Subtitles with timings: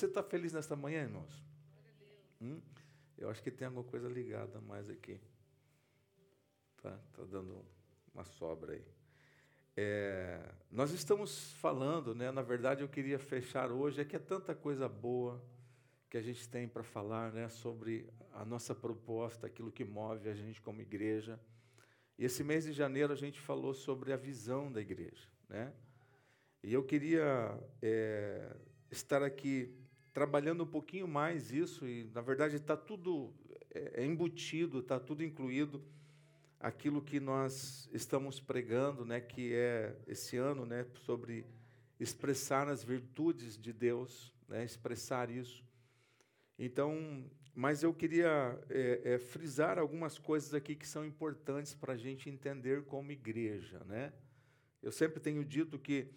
[0.00, 1.44] Você está feliz nesta manhã, irmãos?
[2.40, 2.58] Hum?
[3.18, 5.20] Eu acho que tem alguma coisa ligada mais aqui.
[6.80, 7.62] Tá, tá dando
[8.14, 8.84] uma sobra aí.
[9.76, 10.40] É,
[10.70, 12.30] nós estamos falando, né?
[12.30, 15.44] Na verdade, eu queria fechar hoje é que é tanta coisa boa
[16.08, 17.50] que a gente tem para falar, né?
[17.50, 21.38] Sobre a nossa proposta, aquilo que move a gente como igreja.
[22.18, 25.74] E esse mês de janeiro a gente falou sobre a visão da igreja, né?
[26.62, 28.56] E eu queria é,
[28.90, 29.78] estar aqui
[30.12, 33.32] trabalhando um pouquinho mais isso, e na verdade está tudo
[33.72, 35.82] é, é embutido, está tudo incluído
[36.58, 41.46] aquilo que nós estamos pregando, né, que é esse ano, né, sobre
[41.98, 45.64] expressar as virtudes de Deus, né, expressar isso.
[46.58, 51.96] Então, mas eu queria é, é, frisar algumas coisas aqui que são importantes para a
[51.96, 54.12] gente entender como igreja, né?
[54.82, 56.08] Eu sempre tenho dito que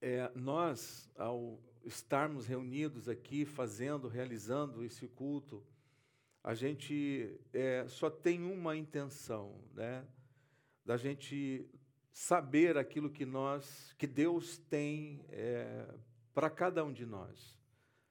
[0.00, 5.64] é, nós, ao estarmos reunidos aqui, fazendo, realizando esse culto,
[6.42, 10.04] a gente é, só tem uma intenção, né?
[10.84, 11.68] Da gente
[12.12, 15.86] saber aquilo que nós, que Deus tem é,
[16.34, 17.58] para cada um de nós,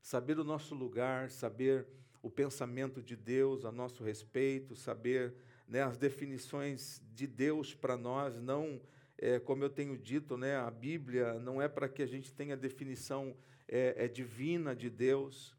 [0.02, 1.88] saber o nosso lugar, saber
[2.22, 5.36] o pensamento de Deus a nosso respeito, saber
[5.67, 8.82] né, as definições de Deus para nós, não
[9.17, 12.58] é, como eu tenho dito, né, a Bíblia não é para que a gente tenha
[12.58, 13.35] definição
[13.67, 15.55] é, é divina de Deus,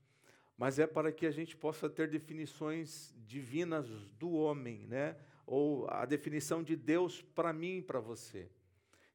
[0.57, 3.87] mas é para que a gente possa ter definições divinas
[4.19, 5.17] do homem, né?
[5.47, 8.51] ou a definição de Deus para mim e para você.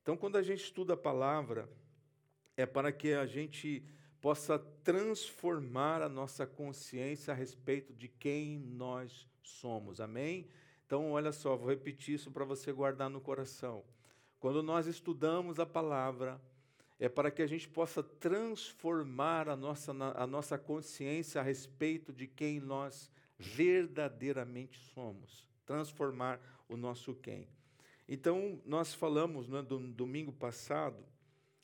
[0.02, 1.69] Então, quando a gente estuda a palavra,
[2.56, 3.84] é para que a gente
[4.22, 10.00] possa transformar a nossa consciência a respeito de quem nós somos.
[10.00, 10.47] Amém?
[10.86, 13.84] Então, olha só, vou repetir isso para você guardar no coração.
[14.42, 16.42] Quando nós estudamos a palavra,
[17.00, 22.25] é para que a gente possa transformar a nossa, a nossa consciência a respeito de
[22.25, 27.47] quem nós verdadeiramente somos, transformar o nosso quem.
[28.09, 31.06] Então, nós falamos no né, domingo passado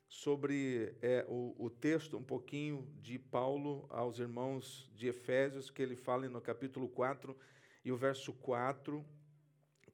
[0.06, 5.96] sobre é, o, o, texto, um pouquinho de Paulo aos irmãos de Efésios, que ele
[5.96, 7.36] fala no capítulo 4
[7.84, 9.04] e o verso 4,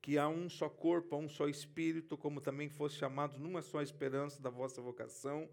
[0.05, 3.81] que há um só corpo, há um só espírito, como também fosse chamados numa só
[3.81, 5.49] esperança da vossa vocação.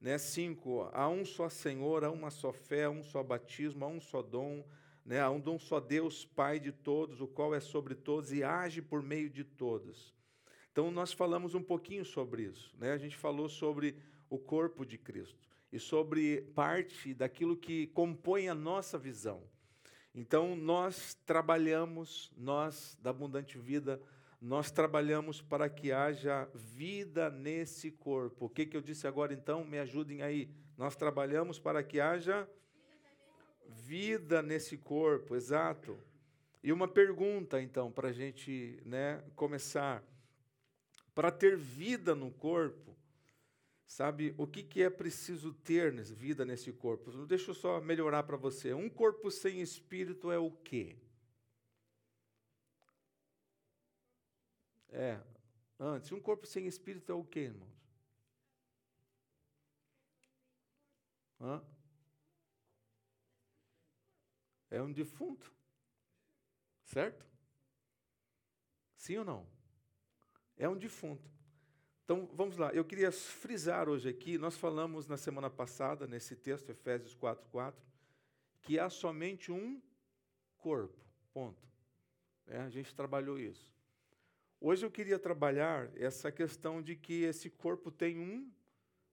[0.00, 0.16] Né?
[0.16, 4.00] Cinco, há um só Senhor, há uma só fé, há um só batismo, há um
[4.00, 4.64] só dom,
[5.04, 5.20] né?
[5.20, 8.80] há um dom só Deus, Pai de todos, o qual é sobre todos e age
[8.80, 10.14] por meio de todos.
[10.70, 12.74] Então, nós falamos um pouquinho sobre isso.
[12.78, 12.92] Né?
[12.92, 13.94] A gente falou sobre
[14.30, 19.42] o corpo de Cristo e sobre parte daquilo que compõe a nossa visão.
[20.14, 24.00] Então, nós trabalhamos, nós da Abundante Vida,
[24.40, 28.46] nós trabalhamos para que haja vida nesse corpo.
[28.46, 29.64] O que, que eu disse agora, então?
[29.64, 30.50] Me ajudem aí.
[30.76, 32.48] Nós trabalhamos para que haja
[33.68, 35.98] vida nesse corpo, exato.
[36.62, 40.02] E uma pergunta, então, para a gente né, começar.
[41.14, 42.91] Para ter vida no corpo,
[43.86, 47.10] Sabe, o que, que é preciso ter vida nesse corpo?
[47.26, 48.72] Deixa eu só melhorar para você.
[48.72, 50.96] Um corpo sem espírito é o quê?
[54.88, 55.20] É,
[55.78, 57.72] antes, um corpo sem espírito é o quê, irmãos?
[61.40, 61.62] Hã?
[64.70, 65.52] É um defunto.
[66.84, 67.26] Certo?
[68.96, 69.46] Sim ou não?
[70.56, 71.28] É um defunto.
[72.04, 72.70] Então, vamos lá.
[72.72, 77.80] Eu queria frisar hoje aqui, nós falamos na semana passada, nesse texto, Efésios 4, 4,
[78.60, 79.80] que há somente um
[80.58, 80.98] corpo.
[81.32, 81.62] Ponto.
[82.46, 83.72] É, a gente trabalhou isso.
[84.60, 88.50] Hoje eu queria trabalhar essa questão de que esse corpo tem um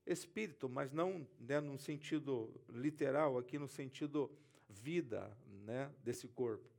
[0.05, 4.31] espírito, mas não né, no sentido literal, aqui no sentido
[4.67, 5.35] vida
[5.65, 6.69] né, desse corpo.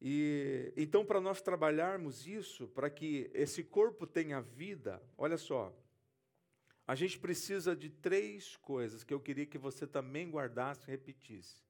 [0.00, 5.74] E então para nós trabalharmos isso, para que esse corpo tenha vida, olha só,
[6.86, 11.64] a gente precisa de três coisas que eu queria que você também guardasse e repetisse.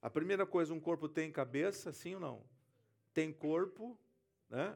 [0.00, 2.42] A primeira coisa, um corpo tem cabeça, sim ou não?
[3.12, 3.98] Tem corpo,
[4.48, 4.74] né?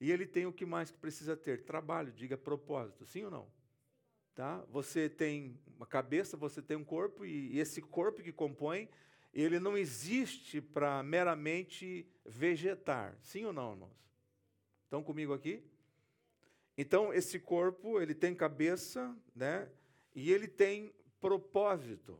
[0.00, 1.64] E ele tem o que mais que precisa ter?
[1.64, 3.48] Trabalho, diga propósito, sim ou não?
[4.34, 4.64] Tá?
[4.70, 8.88] Você tem uma cabeça, você tem um corpo, e esse corpo que compõe
[9.32, 13.16] ele não existe para meramente vegetar.
[13.20, 13.98] Sim ou não, irmãos?
[14.84, 15.62] Estão comigo aqui?
[16.76, 19.68] Então, esse corpo, ele tem cabeça, né?
[20.14, 22.18] E ele tem propósito,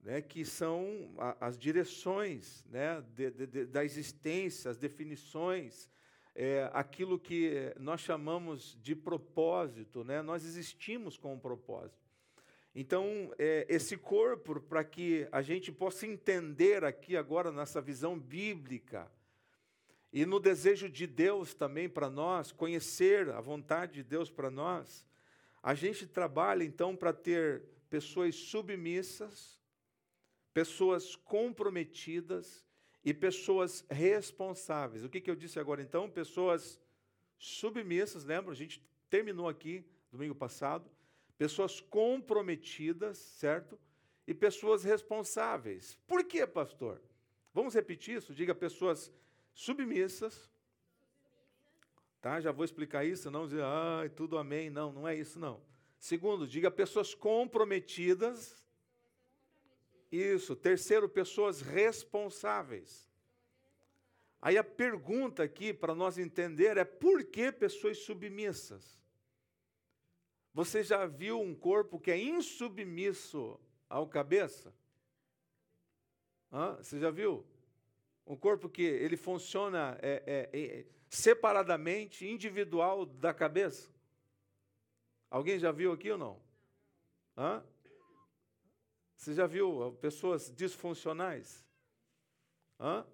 [0.00, 0.20] né?
[0.20, 3.00] Que são a, as direções, né?
[3.14, 5.88] De, de, da existência, as definições,
[6.34, 10.20] é, aquilo que nós chamamos de propósito, né?
[10.20, 12.05] Nós existimos com um propósito.
[12.78, 19.10] Então, é, esse corpo, para que a gente possa entender aqui agora nessa visão bíblica,
[20.12, 25.06] e no desejo de Deus também para nós, conhecer a vontade de Deus para nós,
[25.62, 29.58] a gente trabalha então para ter pessoas submissas,
[30.52, 32.62] pessoas comprometidas
[33.02, 35.02] e pessoas responsáveis.
[35.02, 36.10] O que, que eu disse agora então?
[36.10, 36.78] Pessoas
[37.38, 38.52] submissas, lembra?
[38.52, 39.82] A gente terminou aqui
[40.12, 40.90] domingo passado
[41.38, 43.78] pessoas comprometidas, certo?
[44.26, 45.98] E pessoas responsáveis.
[46.06, 47.00] Por quê, pastor?
[47.52, 48.34] Vamos repetir isso?
[48.34, 49.12] Diga pessoas
[49.54, 50.50] submissas.
[52.20, 52.40] Tá?
[52.40, 54.68] Já vou explicar isso, não dizer, ai, tudo amém.
[54.68, 55.62] Não, não é isso, não.
[55.98, 58.64] Segundo, diga pessoas comprometidas.
[60.10, 60.56] Isso.
[60.56, 63.06] Terceiro, pessoas responsáveis.
[64.40, 69.00] Aí a pergunta aqui para nós entender é por que pessoas submissas?
[70.56, 73.60] Você já viu um corpo que é insubmisso
[73.90, 74.72] ao cabeça?
[76.50, 76.76] Hã?
[76.76, 77.46] Você já viu?
[78.26, 83.92] Um corpo que ele funciona é, é, é, separadamente, individual da cabeça?
[85.28, 86.42] Alguém já viu aqui ou não?
[87.36, 87.62] Hã?
[89.14, 91.66] Você já viu pessoas disfuncionais?
[92.80, 93.06] Hã?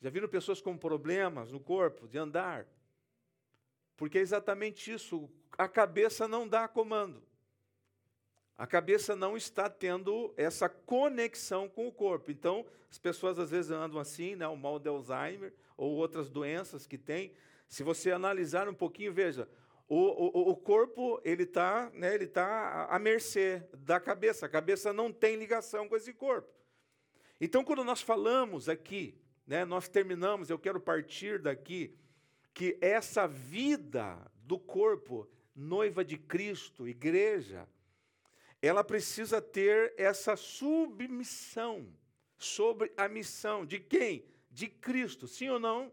[0.00, 2.66] Já viram pessoas com problemas no corpo de andar?
[3.94, 5.30] Porque é exatamente isso.
[5.58, 7.20] A cabeça não dá comando.
[8.56, 12.30] A cabeça não está tendo essa conexão com o corpo.
[12.30, 16.86] Então, as pessoas às vezes andam assim, né, o mal de Alzheimer ou outras doenças
[16.86, 17.32] que tem.
[17.68, 19.48] Se você analisar um pouquinho, veja,
[19.88, 24.46] o, o, o corpo ele está né, ele tá à mercê da cabeça.
[24.46, 26.48] A cabeça não tem ligação com esse corpo.
[27.40, 31.96] Então, quando nós falamos aqui, né, nós terminamos, eu quero partir daqui
[32.52, 35.28] que essa vida do corpo,
[35.58, 37.68] noiva de Cristo, igreja,
[38.62, 41.92] ela precisa ter essa submissão
[42.36, 44.24] sobre a missão de quem?
[44.50, 45.92] De Cristo, sim ou não?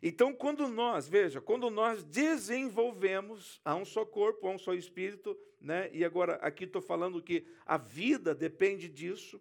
[0.00, 5.36] Então, quando nós, veja, quando nós desenvolvemos a um só corpo, a um só espírito,
[5.60, 5.90] né?
[5.92, 9.40] e agora aqui estou falando que a vida depende disso,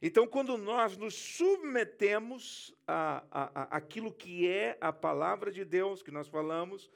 [0.00, 6.04] então, quando nós nos submetemos a, a, a, aquilo que é a palavra de Deus
[6.04, 6.88] que nós falamos,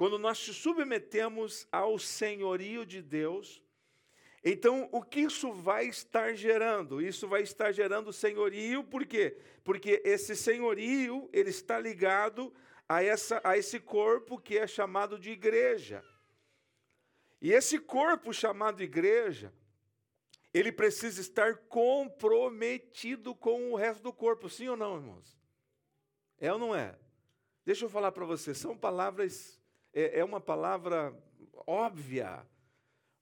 [0.00, 3.62] quando nós nos submetemos ao senhorio de Deus,
[4.42, 7.02] então o que isso vai estar gerando?
[7.02, 9.36] Isso vai estar gerando senhorio, por quê?
[9.62, 12.50] Porque esse senhorio ele está ligado
[12.88, 16.02] a, essa, a esse corpo que é chamado de igreja.
[17.38, 19.52] E esse corpo chamado igreja,
[20.54, 25.38] ele precisa estar comprometido com o resto do corpo, sim ou não, irmãos?
[26.38, 26.98] É ou não é?
[27.66, 29.59] Deixa eu falar para você, são palavras,
[29.92, 31.14] é, é uma palavra
[31.66, 32.46] óbvia,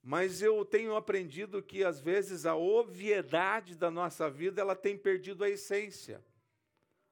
[0.01, 5.43] mas eu tenho aprendido que às vezes a obviedade da nossa vida ela tem perdido
[5.43, 6.23] a essência.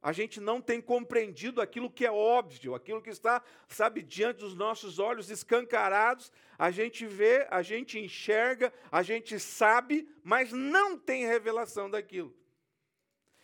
[0.01, 4.55] A gente não tem compreendido aquilo que é óbvio, aquilo que está, sabe, diante dos
[4.55, 11.25] nossos olhos escancarados, a gente vê, a gente enxerga, a gente sabe, mas não tem
[11.25, 12.33] revelação daquilo.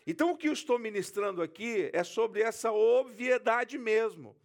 [0.05, 4.35] Então o que eu estou ministrando aqui é sobre essa obviedade mesmo,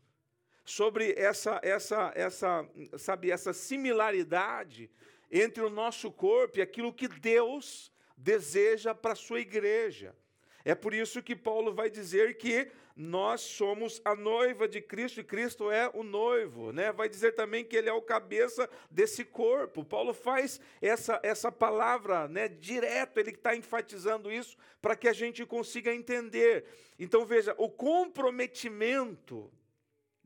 [0.68, 2.68] sobre essa essa essa,
[2.98, 4.90] sabe, essa similaridade
[5.30, 10.14] entre o nosso corpo e aquilo que Deus deseja para a sua igreja.
[10.64, 15.24] É por isso que Paulo vai dizer que nós somos a noiva de Cristo e
[15.24, 16.92] Cristo é o noivo, né?
[16.92, 19.82] Vai dizer também que ele é o cabeça desse corpo.
[19.82, 25.46] Paulo faz essa, essa palavra, né, direto, ele está enfatizando isso para que a gente
[25.46, 26.66] consiga entender.
[26.98, 29.50] Então veja, o comprometimento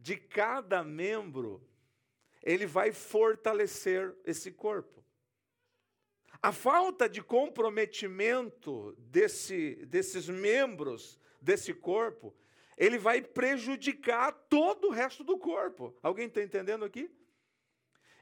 [0.02, 1.64] de cada membro,
[2.42, 5.00] ele vai fortalecer esse corpo.
[6.42, 12.34] A falta de comprometimento desse, desses membros desse corpo,
[12.76, 15.96] ele vai prejudicar todo o resto do corpo.
[16.02, 17.08] Alguém está entendendo aqui?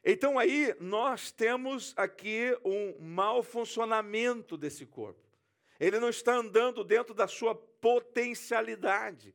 [0.04, 5.26] Então aí nós temos aqui um mau funcionamento desse corpo.
[5.78, 9.34] Ele não está andando dentro da sua potencialidade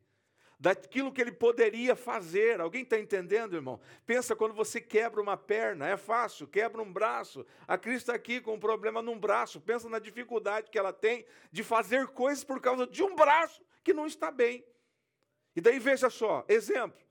[0.59, 2.59] daquilo que ele poderia fazer.
[2.59, 3.79] Alguém está entendendo, irmão?
[4.05, 7.45] Pensa quando você quebra uma perna, é fácil, quebra um braço.
[7.67, 9.59] A Cris está aqui com um problema num braço.
[9.59, 13.93] Pensa na dificuldade que ela tem de fazer coisas por causa de um braço que
[13.93, 14.65] não está bem.
[15.55, 17.05] E daí veja só, exemplo.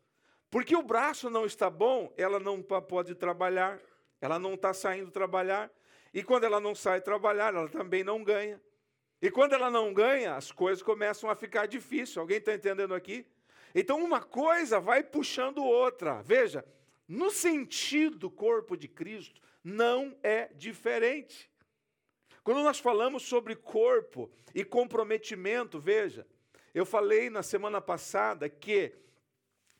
[0.50, 3.80] Porque o braço não está bom, ela não pode trabalhar,
[4.20, 5.70] ela não está saindo trabalhar.
[6.12, 8.60] E quando ela não sai trabalhar, ela também não ganha.
[9.20, 12.16] E quando ela não ganha, as coisas começam a ficar difíceis.
[12.16, 13.26] Alguém está entendendo aqui?
[13.74, 16.22] Então uma coisa vai puxando outra.
[16.22, 16.64] Veja,
[17.08, 21.50] no sentido corpo de Cristo, não é diferente.
[22.42, 26.26] Quando nós falamos sobre corpo e comprometimento, veja,
[26.74, 28.94] eu falei na semana passada que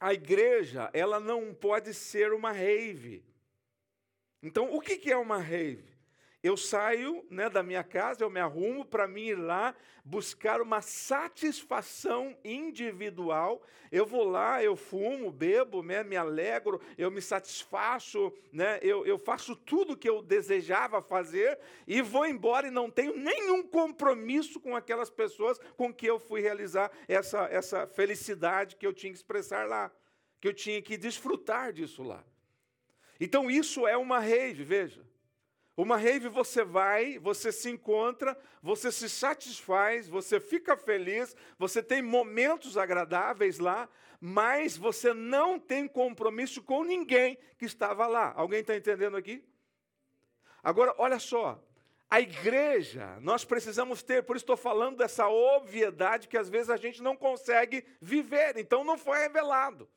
[0.01, 3.25] a igreja, ela não pode ser uma rave.
[4.43, 5.94] Então, o que é uma rave?
[6.45, 9.75] Eu saio né, da minha casa, eu me arrumo para mim ir lá
[10.05, 13.63] buscar uma satisfação individual.
[13.91, 19.19] Eu vou lá, eu fumo, bebo, né, me alegro, eu me satisfaço, né, eu, eu
[19.19, 24.77] faço tudo que eu desejava fazer e vou embora e não tenho nenhum compromisso com
[24.77, 29.67] aquelas pessoas com que eu fui realizar essa, essa felicidade que eu tinha que expressar
[29.67, 29.91] lá,
[30.43, 32.23] que eu tinha que desfrutar disso lá.
[33.19, 35.14] Então isso é uma rave, veja.
[35.77, 42.01] Uma rave você vai, você se encontra, você se satisfaz, você fica feliz, você tem
[42.01, 43.89] momentos agradáveis lá,
[44.21, 48.33] mas você não tem compromisso com ninguém que estava lá.
[48.37, 49.45] Alguém está entendendo aqui?
[50.63, 51.61] Agora, olha só,
[52.09, 56.77] a igreja, nós precisamos ter, por isso estou falando dessa obviedade que às vezes a
[56.77, 59.89] gente não consegue viver, então não foi revelado.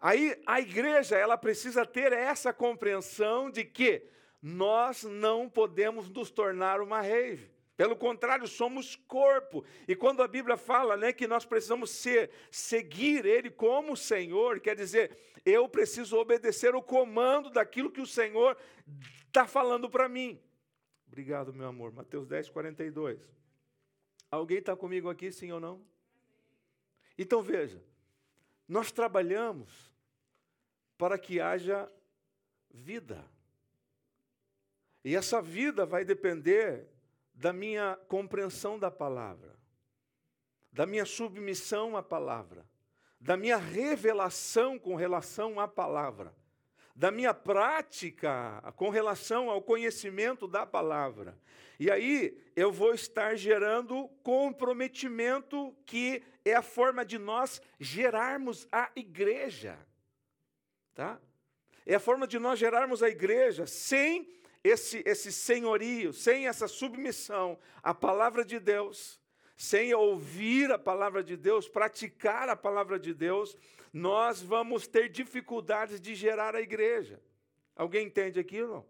[0.00, 4.08] Aí a igreja, ela precisa ter essa compreensão de que
[4.42, 7.50] nós não podemos nos tornar uma rave.
[7.76, 9.64] Pelo contrário, somos corpo.
[9.88, 14.76] E quando a Bíblia fala né, que nós precisamos ser, seguir Ele como Senhor, quer
[14.76, 15.16] dizer,
[15.46, 18.56] eu preciso obedecer o comando daquilo que o Senhor
[19.26, 20.38] está falando para mim.
[21.06, 21.92] Obrigado, meu amor.
[21.92, 23.18] Mateus 10, 42.
[24.30, 25.82] Alguém está comigo aqui, sim ou não?
[27.18, 27.82] Então veja,
[28.68, 29.92] nós trabalhamos
[30.96, 31.90] para que haja
[32.70, 33.24] vida.
[35.04, 36.86] E essa vida vai depender
[37.34, 39.58] da minha compreensão da palavra,
[40.70, 42.66] da minha submissão à palavra,
[43.18, 46.34] da minha revelação com relação à palavra,
[46.94, 51.38] da minha prática com relação ao conhecimento da palavra.
[51.78, 58.90] E aí eu vou estar gerando comprometimento, que é a forma de nós gerarmos a
[58.94, 59.78] igreja.
[60.94, 61.18] Tá?
[61.86, 64.28] É a forma de nós gerarmos a igreja sem
[64.62, 69.20] esse, esse senhorio, sem essa submissão à palavra de Deus,
[69.56, 73.56] sem ouvir a palavra de Deus, praticar a palavra de Deus,
[73.92, 77.20] nós vamos ter dificuldades de gerar a igreja.
[77.74, 78.86] Alguém entende aquilo?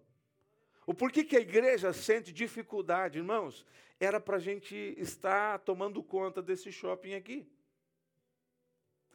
[0.87, 3.65] O porquê que a igreja sente dificuldade, irmãos?
[3.99, 7.47] Era para a gente estar tomando conta desse shopping aqui.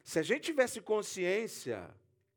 [0.02, 1.90] Se a gente tivesse consciência,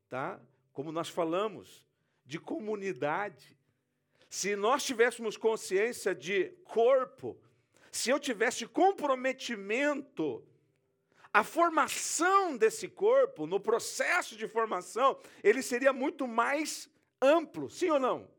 [0.08, 0.40] tá?
[0.72, 1.86] Como nós falamos,
[2.26, 3.56] de comunidade,
[4.30, 7.36] se nós tivéssemos consciência de corpo,
[7.90, 10.46] se eu tivesse comprometimento,
[11.32, 16.88] a formação desse corpo, no processo de formação, ele seria muito mais
[17.20, 18.30] amplo, sim ou não?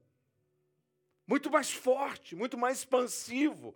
[1.27, 3.75] Muito mais forte, muito mais expansivo,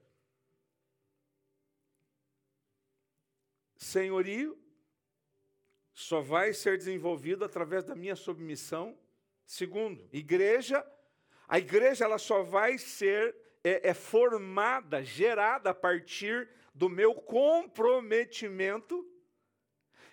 [3.79, 4.64] Senhorio
[5.95, 8.99] só vai ser desenvolvido através da minha submissão.
[9.47, 10.85] Segundo, igreja,
[11.49, 19.07] a igreja ela só vai ser é, é formada, gerada a partir do meu comprometimento.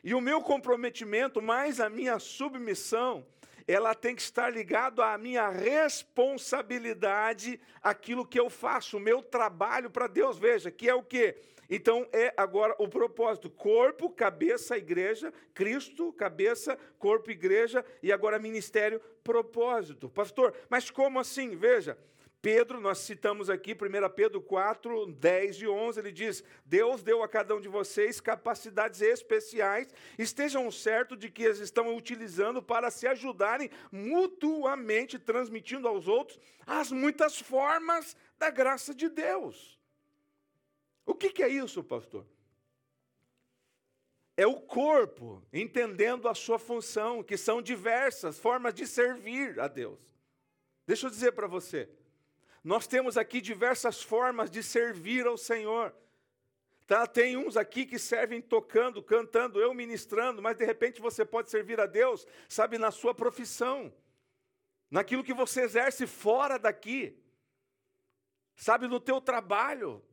[0.03, 3.25] E o meu comprometimento mais a minha submissão,
[3.67, 9.89] ela tem que estar ligado à minha responsabilidade, aquilo que eu faço, o meu trabalho
[9.89, 10.37] para Deus.
[10.37, 11.35] Veja, que é o que
[11.71, 19.01] então é agora o propósito: corpo, cabeça, igreja, Cristo, cabeça, corpo, igreja, e agora ministério,
[19.23, 20.09] propósito.
[20.09, 21.55] Pastor, mas como assim?
[21.55, 21.97] Veja.
[22.41, 27.27] Pedro, nós citamos aqui, 1 Pedro 4, 10 e 11, ele diz: Deus deu a
[27.27, 29.87] cada um de vocês capacidades especiais,
[30.17, 36.91] estejam certos de que as estão utilizando para se ajudarem mutuamente, transmitindo aos outros as
[36.91, 39.79] muitas formas da graça de Deus.
[41.05, 42.25] O que, que é isso, pastor?
[44.37, 49.99] É o corpo entendendo a sua função, que são diversas formas de servir a Deus.
[50.87, 51.89] Deixa eu dizer para você,
[52.63, 55.93] nós temos aqui diversas formas de servir ao Senhor.
[56.87, 57.07] Tá?
[57.07, 61.79] Tem uns aqui que servem tocando, cantando, eu ministrando, mas de repente você pode servir
[61.79, 63.93] a Deus, sabe, na sua profissão,
[64.89, 67.17] naquilo que você exerce fora daqui,
[68.55, 70.03] sabe, no teu trabalho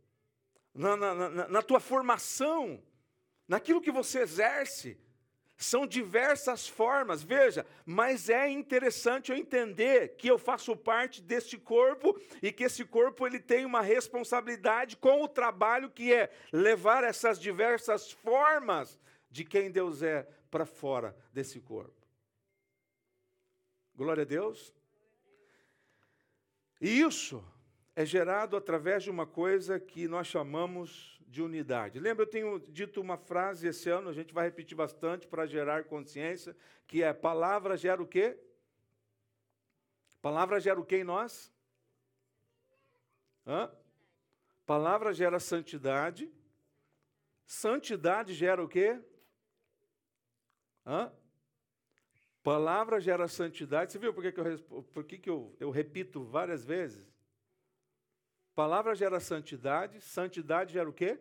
[0.78, 2.80] na, na, na, tua formação,
[3.49, 4.97] naquilo que você exerce.
[5.56, 12.16] São diversas formas, veja, mas é interessante eu entender que eu faço parte deste corpo
[12.40, 17.40] e que esse corpo ele tem uma responsabilidade com o trabalho que é levar essas
[17.40, 18.97] diversas formas
[19.28, 22.06] de quem Deus é para fora desse corpo.
[23.97, 24.73] Glória a Deus.
[26.80, 27.44] E isso
[27.99, 31.99] é gerado através de uma coisa que nós chamamos de unidade.
[31.99, 35.83] Lembra, eu tenho dito uma frase esse ano, a gente vai repetir bastante para gerar
[35.83, 38.38] consciência, que é palavra gera o quê?
[40.23, 41.52] Palavra gera o quê em nós?
[43.45, 43.69] Hã?
[44.64, 46.31] Palavra gera santidade.
[47.45, 48.97] Santidade gera o quê?
[50.87, 51.12] Hã?
[52.45, 53.90] Palavra gera santidade.
[53.90, 57.08] Você viu por que, que, eu, por que, que eu, eu repito várias vezes?
[58.59, 61.17] Palavra gera santidade, santidade gera o quê?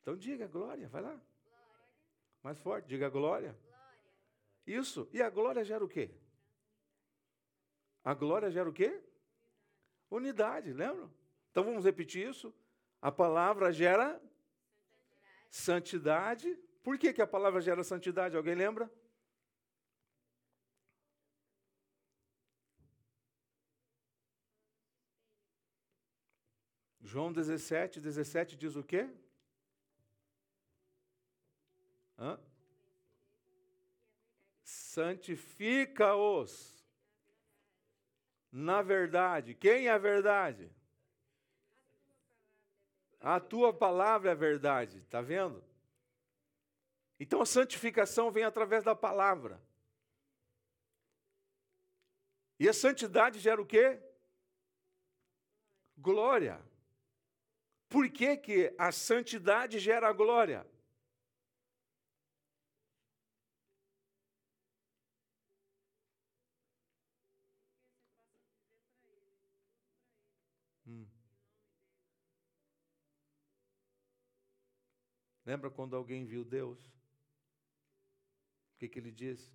[0.00, 1.20] Então diga glória, vai lá.
[2.40, 3.58] Mais forte, diga glória.
[4.64, 5.08] Isso.
[5.12, 6.08] E a glória gera o quê?
[8.04, 9.02] A glória gera o quê?
[10.08, 11.12] Unidade, lembram?
[11.50, 12.54] Então vamos repetir isso?
[13.02, 14.22] A palavra gera
[15.50, 16.46] santidade.
[16.50, 16.56] santidade.
[16.80, 18.36] Por que, que a palavra gera santidade?
[18.36, 18.88] Alguém lembra?
[27.14, 29.08] João 17, 17 diz o quê?
[32.18, 32.40] Hã?
[34.64, 35.24] Santifica-os
[38.50, 39.54] na verdade.
[39.54, 40.68] Quem é a verdade?
[43.20, 45.62] A tua palavra é a verdade, está vendo?
[47.20, 49.62] Então a santificação vem através da palavra.
[52.58, 54.02] E a santidade gera o quê?
[55.96, 56.73] Glória.
[57.94, 60.66] Por que, que a santidade gera glória?
[70.84, 71.06] Hum.
[75.46, 76.84] Lembra quando alguém viu Deus?
[78.74, 79.52] O que, que ele disse?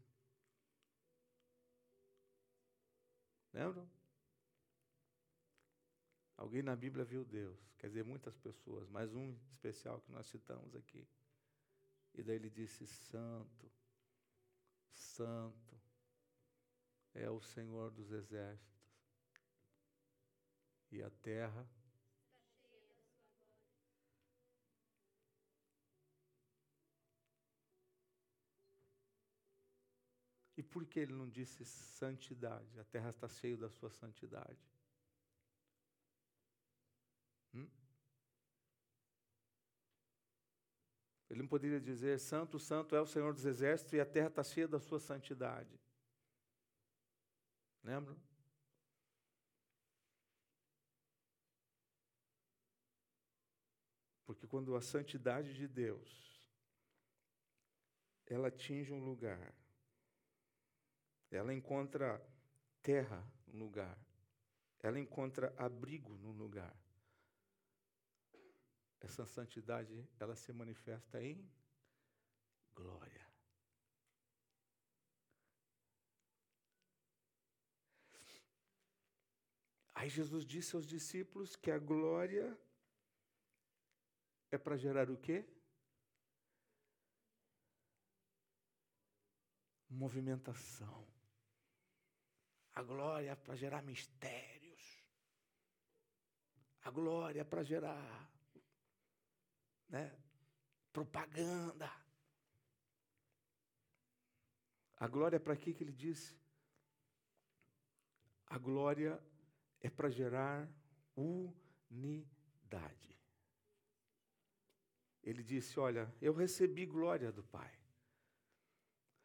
[3.51, 3.98] Lembram?
[6.39, 10.73] Alguém na Bíblia viu Deus, quer dizer, muitas pessoas, mas um especial que nós citamos
[10.73, 11.05] aqui.
[12.15, 13.69] E daí ele disse: Santo,
[14.89, 15.77] Santo
[17.13, 18.89] é o Senhor dos exércitos,
[20.89, 21.67] e a terra
[30.55, 32.77] E por que ele não disse santidade?
[32.77, 34.59] A terra está cheia da sua santidade.
[37.53, 37.67] Hum?
[41.29, 44.43] Ele não poderia dizer: Santo, Santo é o Senhor dos Exércitos e a terra está
[44.43, 45.79] cheia da sua santidade.
[47.83, 48.15] Lembra?
[54.25, 56.29] Porque quando a santidade de Deus
[58.27, 59.55] ela atinge um lugar,
[61.31, 62.23] ela encontra
[62.83, 63.97] terra no lugar,
[64.81, 66.75] ela encontra abrigo no lugar
[69.01, 71.49] essa santidade, ela se manifesta em
[72.73, 73.27] glória.
[79.93, 82.57] Aí Jesus disse aos discípulos que a glória
[84.49, 85.45] é para gerar o quê?
[89.89, 91.05] Movimentação.
[92.73, 95.03] A glória é para gerar mistérios.
[96.81, 98.31] A glória é para gerar
[99.89, 100.15] né?
[100.91, 101.91] propaganda.
[104.97, 106.37] A glória é para quê que ele disse?
[108.47, 109.21] A glória
[109.79, 110.69] é para gerar
[111.15, 113.17] unidade.
[115.23, 117.71] Ele disse: Olha, eu recebi glória do Pai.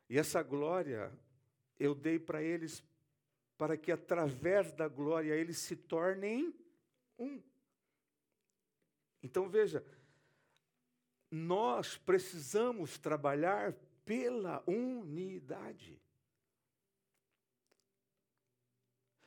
[0.09, 1.12] E essa glória
[1.79, 2.85] eu dei para eles
[3.57, 6.55] para que através da glória eles se tornem
[7.18, 7.42] um.
[9.22, 9.85] Então veja,
[11.35, 13.73] nós precisamos trabalhar
[14.05, 16.01] pela unidade.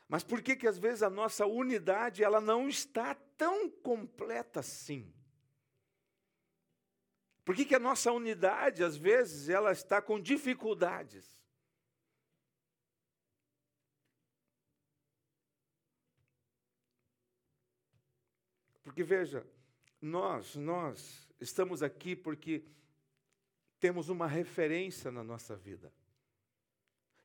[0.08, 5.14] Mas por que que às vezes a nossa unidade ela não está tão completa assim?
[7.44, 11.46] Por que, que a nossa unidade às vezes ela está com dificuldades?
[18.84, 19.46] Porque veja,
[20.02, 22.64] nós, nós estamos aqui porque
[23.80, 25.94] temos uma referência na nossa vida.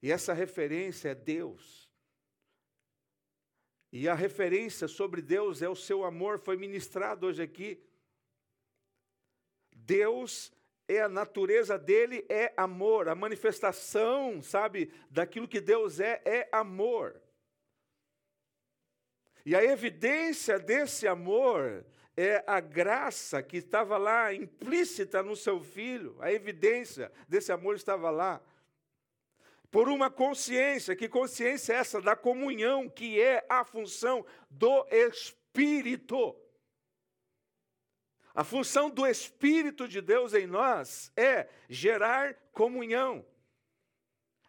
[0.02, 1.90] E essa referência é Deus.
[3.92, 7.82] E a referência sobre Deus é o seu amor, foi ministrado hoje aqui.
[9.70, 10.52] Deus
[10.88, 17.20] é a natureza dele é amor, a manifestação, sabe, daquilo que Deus é, é amor.
[19.44, 21.84] E a evidência desse amor
[22.16, 28.10] é a graça que estava lá implícita no seu filho, a evidência desse amor estava
[28.10, 28.40] lá.
[29.70, 36.36] Por uma consciência, que consciência é essa da comunhão, que é a função do Espírito.
[38.34, 43.24] A função do Espírito de Deus em nós é gerar comunhão.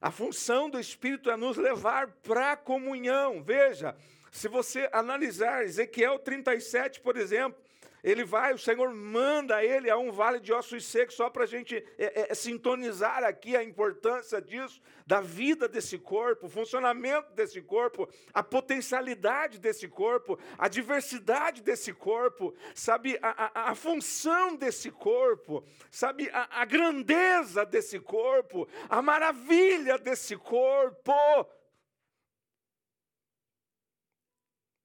[0.02, 3.42] A função do Espírito é nos levar para a comunhão.
[3.42, 3.96] Veja,
[4.34, 7.62] se você analisar Ezequiel 37, por exemplo,
[8.04, 11.48] ele vai, o Senhor manda ele a um vale de ossos secos, só para a
[11.48, 17.62] gente é, é, sintonizar aqui a importância disso, da vida desse corpo, o funcionamento desse
[17.62, 24.90] corpo, a potencialidade desse corpo, a diversidade desse corpo, sabe, a, a, a função desse
[24.90, 31.14] corpo, sabe, a, a grandeza desse corpo, a maravilha desse corpo.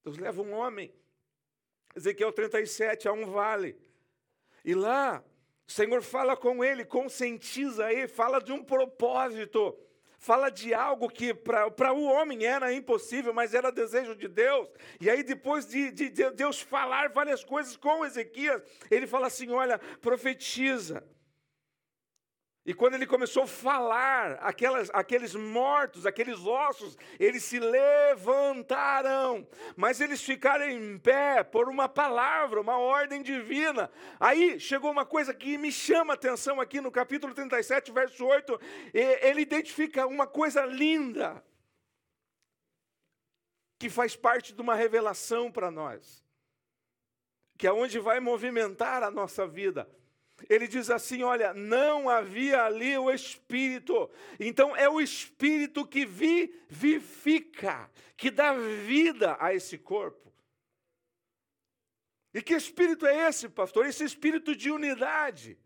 [0.03, 0.93] Deus leva um homem,
[1.95, 3.77] Ezequiel 37, a um vale.
[4.63, 5.23] E lá,
[5.67, 9.77] o Senhor fala com ele, conscientiza ele, fala de um propósito,
[10.17, 14.69] fala de algo que para o homem era impossível, mas era desejo de Deus.
[14.99, 19.49] E aí, depois de, de, de Deus falar várias coisas com Ezequias, ele fala assim:
[19.51, 21.03] olha, profetiza.
[22.69, 29.99] E quando ele começou a falar, aquelas, aqueles mortos, aqueles ossos, eles se levantaram, mas
[29.99, 33.89] eles ficaram em pé por uma palavra, uma ordem divina.
[34.19, 38.61] Aí chegou uma coisa que me chama a atenção aqui no capítulo 37, verso 8,
[38.93, 41.43] ele identifica uma coisa linda,
[43.79, 46.23] que faz parte de uma revelação para nós,
[47.57, 49.89] que é onde vai movimentar a nossa vida
[50.47, 54.09] ele diz assim: olha, não havia ali o Espírito.
[54.39, 60.29] Então é o Espírito que vivifica, que dá vida a esse corpo.
[62.33, 63.85] E que espírito é esse, pastor?
[63.85, 65.57] Esse espírito de unidade.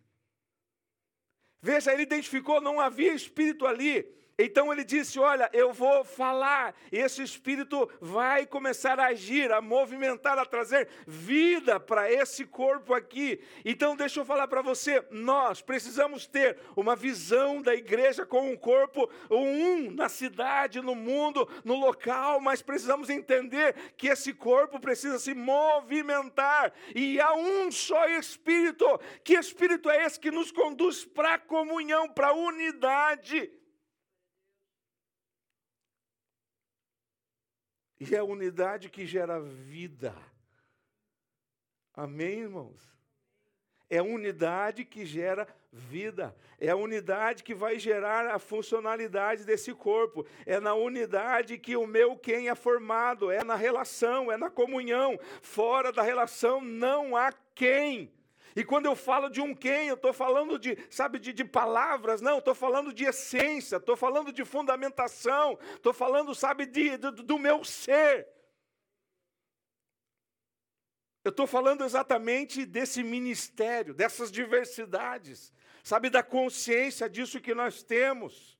[1.62, 4.04] Veja, ele identificou, não havia espírito ali,
[4.38, 9.62] então ele disse: Olha, eu vou falar, e esse Espírito vai começar a agir, a
[9.62, 13.40] movimentar, a trazer vida para esse corpo aqui.
[13.64, 18.58] Então, deixa eu falar para você: nós precisamos ter uma visão da igreja com um
[18.58, 25.20] corpo, um na cidade, no mundo, no local, mas precisamos entender que esse corpo precisa
[25.20, 29.00] se movimentar, e há um só Espírito.
[29.24, 33.52] Que Espírito é esse que nos conduz para a comunhão, para a unidade?
[38.00, 40.16] E é a unidade que gera vida.
[41.94, 42.94] Amém, irmãos?
[43.90, 46.36] É a unidade que gera vida.
[46.60, 50.26] É a unidade que vai gerar a funcionalidade desse corpo.
[50.46, 53.30] É na unidade que o meu quem é formado.
[53.30, 55.20] É na relação, é na comunhão.
[55.42, 58.12] Fora da relação não há quem.
[58.56, 62.22] E quando eu falo de um quem, eu estou falando de, sabe, de, de palavras,
[62.22, 67.40] não, estou falando de essência, estou falando de fundamentação, estou falando, sabe, de, do, do
[67.40, 68.28] meu ser.
[71.24, 78.60] Eu estou falando exatamente desse ministério, dessas diversidades, sabe, da consciência disso que nós temos.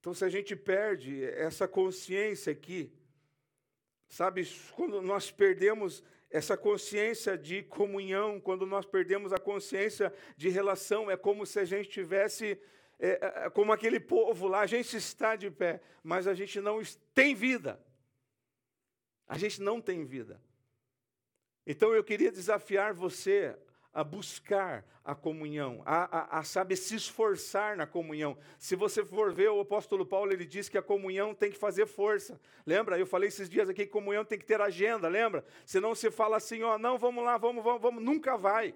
[0.00, 2.90] Então, se a gente perde essa consciência aqui,
[4.10, 11.08] Sabe, quando nós perdemos essa consciência de comunhão, quando nós perdemos a consciência de relação,
[11.08, 12.60] é como se a gente tivesse,
[12.98, 16.60] é, é, é, como aquele povo lá, a gente está de pé, mas a gente
[16.60, 16.82] não
[17.14, 17.80] tem vida.
[19.28, 20.42] A gente não tem vida.
[21.64, 23.56] Então eu queria desafiar você
[23.92, 28.38] a buscar a comunhão, a, a, a, saber se esforçar na comunhão.
[28.58, 31.86] Se você for ver o apóstolo Paulo, ele diz que a comunhão tem que fazer
[31.86, 32.40] força.
[32.64, 32.98] Lembra?
[32.98, 35.44] Eu falei esses dias aqui que comunhão tem que ter agenda, lembra?
[35.66, 38.74] Senão você fala assim, ó, não, vamos lá, vamos, vamos, vamos, nunca vai.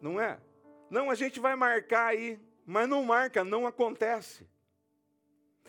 [0.00, 0.38] Não é?
[0.88, 4.46] Não, a gente vai marcar aí, mas não marca, não acontece.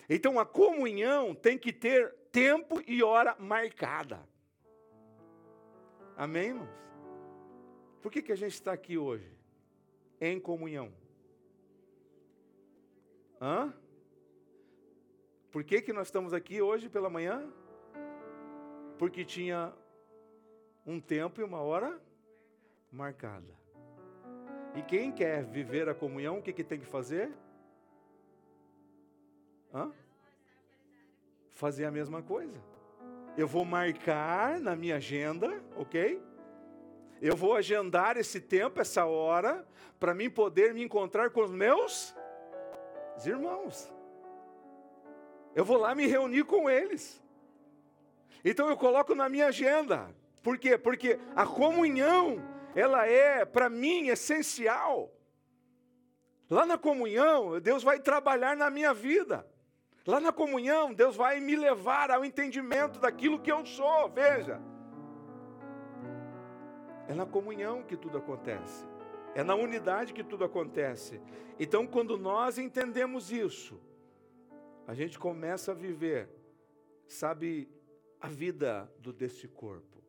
[0.08, 4.20] Então a comunhão tem que ter tempo e hora marcada.
[6.16, 6.84] Amém, irmãos?
[8.04, 9.32] Por que, que a gente está aqui hoje?
[10.20, 10.92] Em comunhão.
[13.40, 13.72] Hã?
[15.50, 17.50] Por que, que nós estamos aqui hoje pela manhã?
[18.98, 19.72] Porque tinha
[20.84, 21.98] um tempo e uma hora
[22.92, 23.58] marcada.
[24.74, 27.32] E quem quer viver a comunhão, o que, que tem que fazer?
[29.72, 29.90] Hã?
[31.52, 32.62] Fazer a mesma coisa.
[33.38, 36.33] eu vou marcar na minha agenda, ok?
[37.20, 39.66] Eu vou agendar esse tempo, essa hora,
[39.98, 42.14] para mim poder me encontrar com os meus
[43.24, 43.92] irmãos.
[45.54, 47.22] Eu vou lá me reunir com eles.
[48.44, 50.14] Então eu coloco na minha agenda.
[50.42, 50.76] Por quê?
[50.76, 52.42] Porque a comunhão,
[52.74, 55.10] ela é, para mim, essencial.
[56.50, 59.46] Lá na comunhão, Deus vai trabalhar na minha vida.
[60.06, 64.10] Lá na comunhão, Deus vai me levar ao entendimento daquilo que eu sou.
[64.10, 64.60] Veja.
[67.08, 68.84] É na comunhão que tudo acontece.
[69.34, 71.20] É na unidade que tudo acontece.
[71.58, 73.80] Então, quando nós entendemos isso,
[74.86, 76.28] a gente começa a viver,
[77.06, 77.68] sabe,
[78.20, 80.02] a vida do desse corpo.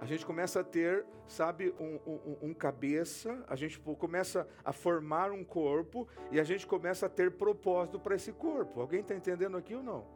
[0.00, 5.30] A gente começa a ter, sabe, um, um, um, cabeça, a gente começa a formar
[5.30, 8.80] um corpo e a gente começa a ter propósito para esse corpo.
[8.80, 10.06] Alguém está entendendo aqui ou não?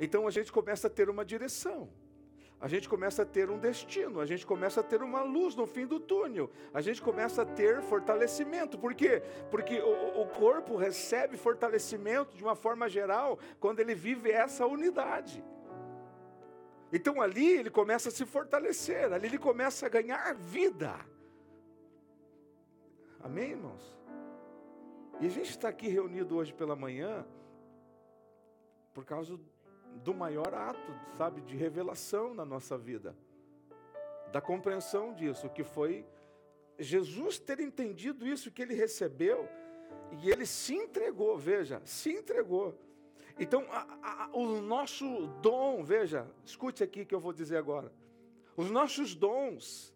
[0.00, 1.88] Então a gente começa a ter uma direção
[2.60, 5.66] a gente começa a ter um destino, a gente começa a ter uma luz no
[5.66, 8.76] fim do túnel, a gente começa a ter fortalecimento.
[8.76, 9.22] Por quê?
[9.50, 15.44] Porque o, o corpo recebe fortalecimento de uma forma geral quando ele vive essa unidade.
[16.92, 20.94] Então ali ele começa a se fortalecer, ali ele começa a ganhar vida.
[23.20, 23.98] Amém, irmãos?
[25.20, 27.24] E a gente está aqui reunido hoje pela manhã
[28.94, 29.38] por causa
[29.98, 33.16] do maior ato, sabe, de revelação na nossa vida,
[34.32, 36.06] da compreensão disso, que foi
[36.78, 39.48] Jesus ter entendido isso que ele recebeu
[40.22, 42.78] e ele se entregou, veja, se entregou.
[43.38, 47.92] Então, a, a, o nosso dom, veja, escute aqui que eu vou dizer agora.
[48.56, 49.94] Os nossos dons,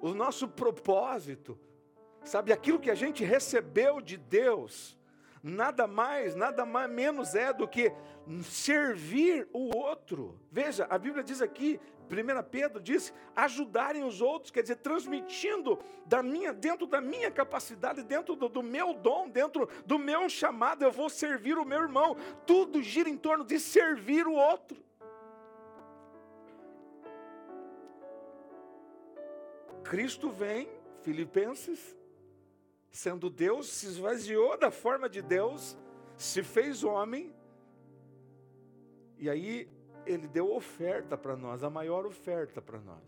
[0.00, 1.58] o nosso propósito,
[2.22, 4.97] sabe, aquilo que a gente recebeu de Deus,
[5.42, 7.92] nada mais, nada mais, menos é do que
[8.42, 10.40] servir o outro.
[10.50, 16.22] Veja, a Bíblia diz aqui, 1 Pedro diz, ajudarem os outros, quer dizer, transmitindo da
[16.22, 20.90] minha, dentro da minha capacidade, dentro do, do meu dom, dentro do meu chamado, eu
[20.90, 22.16] vou servir o meu irmão.
[22.46, 24.82] Tudo gira em torno de servir o outro.
[29.84, 30.68] Cristo vem,
[31.02, 31.97] Filipenses
[32.90, 35.76] sendo Deus, se esvaziou da forma de Deus,
[36.16, 37.32] se fez homem,
[39.18, 39.68] e aí
[40.06, 43.04] ele deu oferta para nós, a maior oferta para nós.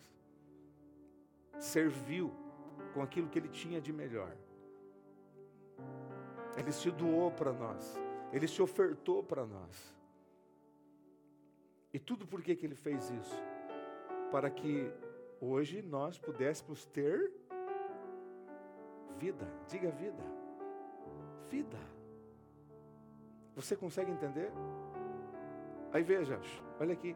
[1.58, 2.32] Serviu
[2.92, 4.36] com aquilo que ele tinha de melhor.
[6.56, 7.98] Ele se doou para nós,
[8.32, 9.94] ele se ofertou para nós.
[11.92, 13.36] E tudo por que, que ele fez isso?
[14.30, 14.92] Para que
[15.40, 17.32] hoje nós pudéssemos ter
[19.20, 20.24] vida, diga vida.
[21.50, 21.78] Vida.
[23.54, 24.50] Você consegue entender?
[25.92, 26.40] Aí veja,
[26.80, 27.14] olha aqui.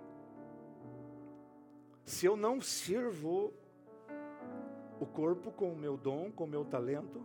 [2.04, 3.54] Se eu não sirvo
[5.00, 7.24] o corpo com o meu dom, com o meu talento,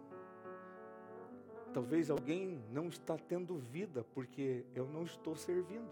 [1.73, 5.89] talvez alguém não está tendo vida porque eu não estou servindo.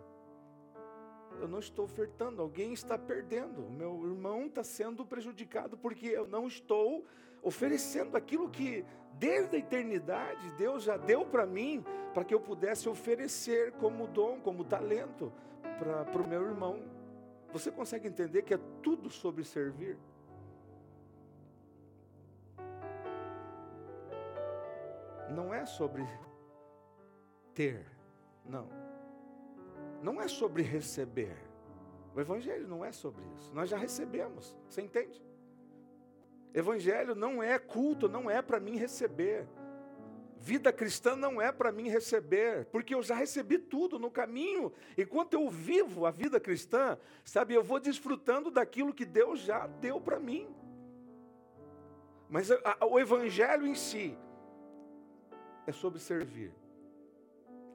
[1.42, 3.70] Eu não estou ofertando, alguém está perdendo.
[3.70, 7.06] Meu irmão está sendo prejudicado porque eu não estou
[7.42, 12.88] oferecendo aquilo que desde a eternidade Deus já deu para mim, para que eu pudesse
[12.90, 15.32] oferecer como dom, como talento
[15.80, 16.82] para o meu irmão.
[17.52, 19.98] Você consegue entender que é tudo sobre servir?
[25.30, 26.06] Não é sobre
[27.54, 27.86] ter,
[28.46, 28.68] não.
[30.02, 31.38] Não é sobre receber.
[32.16, 33.54] O Evangelho não é sobre isso.
[33.54, 35.24] Nós já recebemos, você entende?
[36.54, 39.48] Evangelho não é culto, não é para mim receber.
[40.40, 44.72] Vida cristã não é para mim receber, porque eu já recebi tudo no caminho.
[44.98, 50.00] Enquanto eu vivo a vida cristã, sabe, eu vou desfrutando daquilo que Deus já deu
[50.00, 50.48] para mim.
[52.30, 54.18] Mas a, a, o Evangelho em si
[55.66, 56.54] é sobre servir,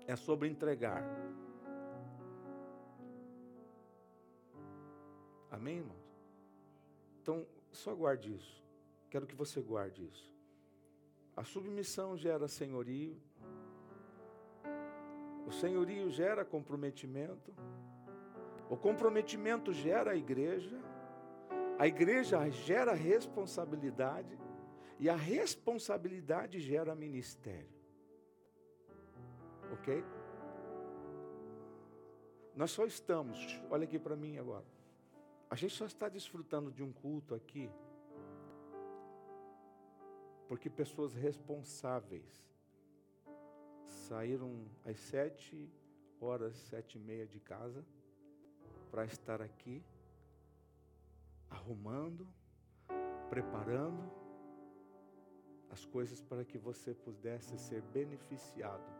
[0.07, 1.05] é sobre entregar.
[5.51, 6.03] Amém, irmãos?
[7.21, 8.63] Então, só guarde isso.
[9.11, 10.33] Quero que você guarde isso.
[11.37, 13.17] A submissão gera senhorio.
[15.47, 17.55] O senhorio gera comprometimento.
[18.71, 20.79] O comprometimento gera a igreja.
[21.79, 24.39] A igreja gera responsabilidade.
[24.99, 27.83] E a responsabilidade gera ministério.
[29.73, 30.05] Ok?
[32.55, 34.67] Nós só estamos, olha aqui para mim agora.
[35.53, 37.71] A gente só está desfrutando de um culto aqui
[40.49, 42.43] porque pessoas responsáveis
[43.87, 45.71] saíram às sete
[46.19, 47.85] horas, sete e meia de casa
[48.91, 49.85] para estar aqui,
[51.51, 52.27] arrumando,
[53.29, 54.11] preparando
[55.69, 58.91] as coisas para que você pudesse ser beneficiado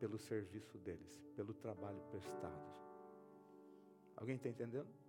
[0.00, 2.66] pelo serviço deles, pelo trabalho prestado.
[4.16, 5.05] Alguém está entendendo?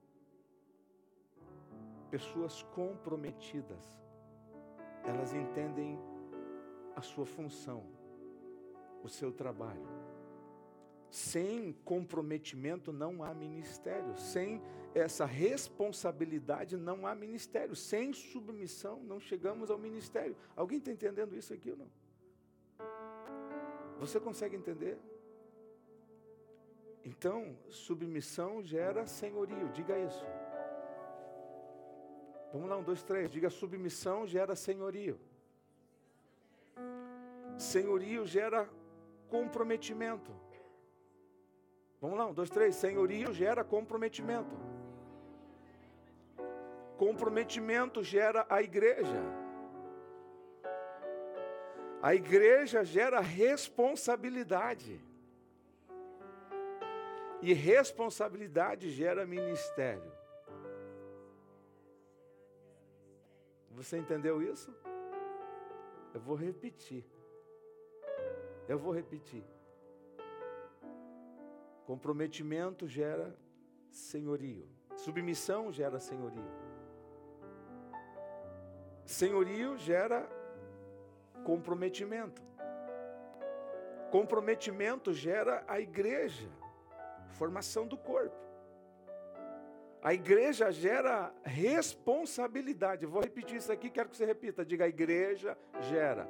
[2.10, 3.86] Pessoas comprometidas,
[5.04, 6.00] elas entendem
[6.96, 7.84] a sua função,
[9.04, 9.88] o seu trabalho.
[11.10, 14.62] Sem comprometimento não há ministério, sem
[14.94, 20.36] essa responsabilidade não há ministério, sem submissão não chegamos ao ministério.
[20.56, 21.90] Alguém está entendendo isso aqui ou não?
[24.00, 24.98] Você consegue entender?
[27.04, 30.26] Então, submissão gera senhorio, diga isso.
[32.52, 33.30] Vamos lá, um, dois, três.
[33.30, 35.20] Diga submissão gera senhorio.
[37.58, 38.70] Senhorio gera
[39.30, 40.32] comprometimento.
[42.00, 42.76] Vamos lá, um, dois, três.
[42.76, 44.56] Senhorio gera comprometimento.
[46.98, 49.22] Comprometimento gera a igreja.
[52.02, 55.02] A igreja gera responsabilidade.
[57.42, 60.12] E responsabilidade gera ministério.
[63.78, 64.76] Você entendeu isso?
[66.12, 67.06] Eu vou repetir.
[68.68, 69.44] Eu vou repetir.
[71.86, 73.38] Comprometimento gera
[73.92, 74.68] senhorio.
[74.96, 76.52] Submissão gera senhorio.
[79.06, 80.28] Senhorio gera
[81.46, 82.42] comprometimento.
[84.10, 86.50] Comprometimento gera a igreja
[87.38, 88.47] formação do corpo.
[90.08, 93.06] A igreja gera responsabilidade.
[93.06, 94.64] vou repetir isso aqui, quero que você repita.
[94.64, 96.26] Diga: a igreja gera.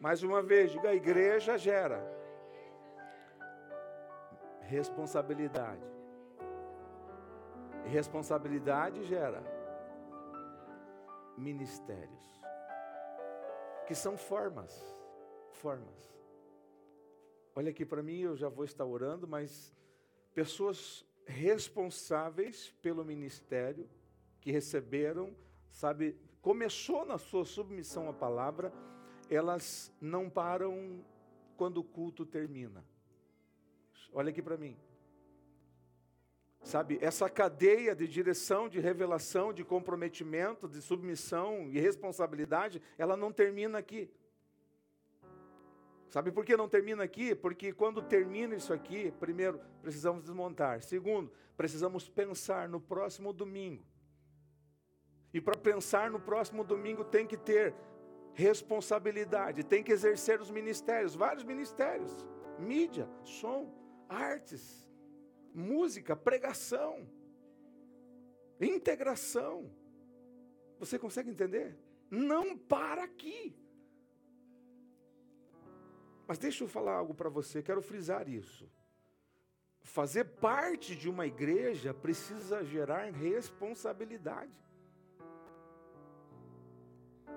[0.00, 2.00] Mais uma vez, diga: a igreja gera.
[4.62, 5.84] Responsabilidade.
[7.84, 9.42] Responsabilidade gera
[11.36, 12.42] ministérios.
[13.86, 14.72] Que são formas.
[15.60, 16.16] Formas.
[17.54, 19.76] Olha aqui para mim, eu já vou estar orando, mas
[20.32, 23.88] pessoas responsáveis pelo ministério,
[24.40, 25.34] que receberam,
[25.70, 28.72] sabe, começou na sua submissão à palavra,
[29.28, 31.04] elas não param
[31.56, 32.84] quando o culto termina.
[34.12, 34.76] Olha aqui para mim.
[36.62, 43.32] Sabe, essa cadeia de direção, de revelação, de comprometimento, de submissão e responsabilidade, ela não
[43.32, 44.10] termina aqui.
[46.10, 47.36] Sabe por que não termina aqui?
[47.36, 50.82] Porque quando termina isso aqui, primeiro, precisamos desmontar.
[50.82, 53.84] Segundo, precisamos pensar no próximo domingo.
[55.32, 57.72] E para pensar no próximo domingo tem que ter
[58.34, 62.26] responsabilidade, tem que exercer os ministérios, vários ministérios:
[62.58, 63.72] mídia, som,
[64.08, 64.90] artes,
[65.54, 67.08] música, pregação,
[68.60, 69.70] integração.
[70.80, 71.78] Você consegue entender?
[72.10, 73.54] Não para aqui.
[76.30, 78.70] Mas deixa eu falar algo para você, quero frisar isso.
[79.82, 84.52] Fazer parte de uma igreja precisa gerar responsabilidade.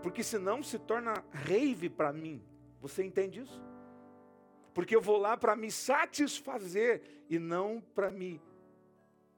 [0.04, 2.40] Porque senão se torna rave para mim.
[2.82, 3.60] Você entende isso?
[4.76, 8.40] Porque eu vou lá para me satisfazer e não para me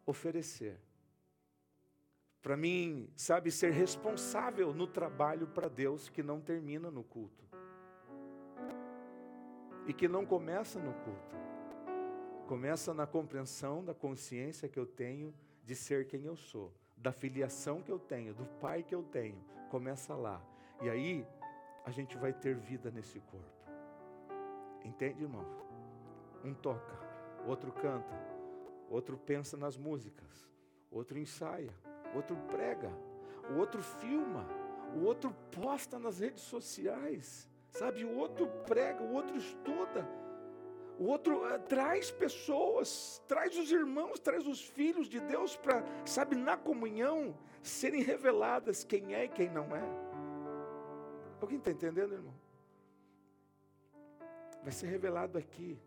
[0.05, 0.77] oferecer.
[2.41, 7.44] Para mim, sabe, ser responsável no trabalho para Deus que não termina no culto
[9.87, 11.35] e que não começa no culto.
[12.47, 17.81] Começa na compreensão da consciência que eu tenho de ser quem eu sou, da filiação
[17.81, 19.43] que eu tenho, do pai que eu tenho.
[19.69, 20.41] Começa lá.
[20.81, 21.25] E aí
[21.83, 23.55] a gente vai ter vida nesse corpo.
[24.83, 25.45] Entende, irmão?
[26.43, 26.99] Um toca,
[27.47, 28.15] outro canta,
[28.89, 30.47] outro pensa nas músicas,
[30.91, 31.73] outro ensaia,
[32.13, 32.91] outro prega,
[33.51, 34.45] o outro filma,
[34.95, 37.49] o outro posta nas redes sociais.
[37.75, 40.07] Sabe, o outro prega, o outro estuda,
[40.97, 46.37] o outro uh, traz pessoas, traz os irmãos, traz os filhos de Deus para, sabe,
[46.37, 49.83] na comunhão, serem reveladas quem é e quem não é.
[51.41, 52.33] Alguém está entendendo, irmão?
[54.63, 55.77] Vai ser revelado aqui,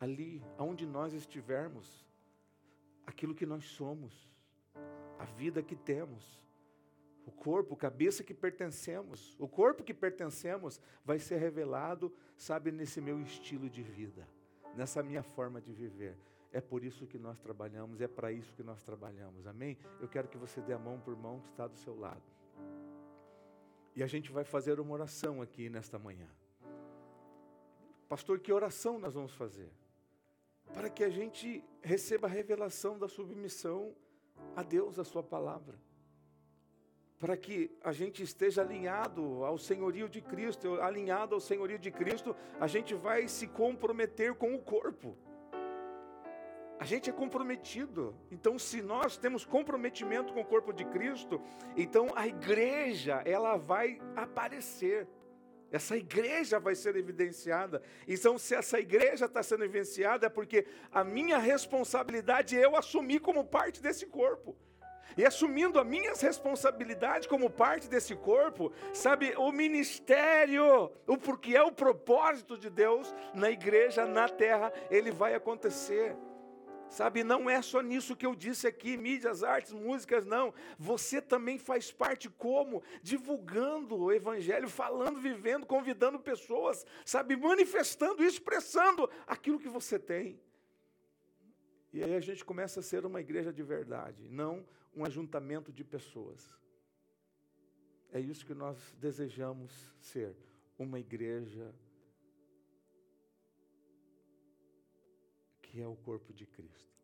[0.00, 2.08] ali, aonde nós estivermos,
[3.06, 4.26] aquilo que nós somos,
[5.18, 6.42] a vida que temos
[7.28, 13.20] o corpo, cabeça que pertencemos, o corpo que pertencemos vai ser revelado, sabe, nesse meu
[13.20, 14.26] estilo de vida,
[14.74, 16.16] nessa minha forma de viver.
[16.50, 19.76] É por isso que nós trabalhamos, é para isso que nós trabalhamos, amém?
[20.00, 22.22] Eu quero que você dê a mão por mão que está do seu lado.
[23.94, 26.28] E a gente vai fazer uma oração aqui nesta manhã.
[28.08, 29.70] Pastor, que oração nós vamos fazer?
[30.72, 33.94] para que a gente receba a revelação da submissão
[34.54, 35.78] a Deus, a Sua palavra.
[37.18, 42.34] Para que a gente esteja alinhado ao senhorio de Cristo, alinhado ao senhorio de Cristo,
[42.60, 45.16] a gente vai se comprometer com o corpo.
[46.78, 48.14] A gente é comprometido.
[48.30, 51.40] Então, se nós temos comprometimento com o corpo de Cristo,
[51.76, 55.08] então a igreja, ela vai aparecer.
[55.72, 57.82] Essa igreja vai ser evidenciada.
[58.06, 63.18] Então, se essa igreja está sendo evidenciada, é porque a minha responsabilidade é eu assumir
[63.18, 64.56] como parte desse corpo.
[65.16, 71.62] E assumindo as minhas responsabilidades como parte desse corpo, sabe, o ministério, o porque é
[71.62, 76.16] o propósito de Deus na igreja, na terra, ele vai acontecer.
[76.90, 80.54] Sabe, não é só nisso que eu disse aqui, mídias, artes, músicas, não.
[80.78, 82.82] Você também faz parte como?
[83.02, 90.40] Divulgando o evangelho, falando, vivendo, convidando pessoas, sabe, manifestando, expressando aquilo que você tem.
[91.92, 94.64] E aí a gente começa a ser uma igreja de verdade, não
[94.98, 96.58] um ajuntamento de pessoas.
[98.10, 99.70] É isso que nós desejamos
[100.00, 100.36] ser,
[100.76, 101.72] uma igreja
[105.62, 106.98] que é o corpo de Cristo.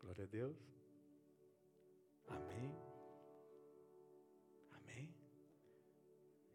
[0.00, 0.56] Glória a Deus.
[2.26, 2.74] Amém.
[4.72, 5.14] Amém.